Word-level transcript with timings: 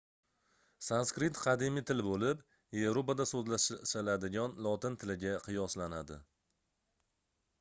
sanskrit 0.85 1.35
qadimiy 1.41 1.83
til 1.89 1.99
boʻlib 2.07 2.39
yevropada 2.77 3.27
soʻzlashiladigan 3.33 4.57
lotin 4.69 4.97
tiliga 5.03 5.37
qiyoslanadi 5.45 6.17